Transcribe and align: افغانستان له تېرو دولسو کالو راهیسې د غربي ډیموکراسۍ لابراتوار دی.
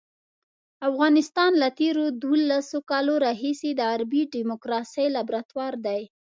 افغانستان 0.89 1.51
له 1.61 1.69
تېرو 1.79 2.05
دولسو 2.23 2.77
کالو 2.89 3.13
راهیسې 3.25 3.69
د 3.75 3.81
غربي 3.91 4.23
ډیموکراسۍ 4.35 5.07
لابراتوار 5.15 5.73
دی. 5.85 6.01